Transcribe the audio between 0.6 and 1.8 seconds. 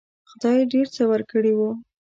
ډېر څه ورکړي وو.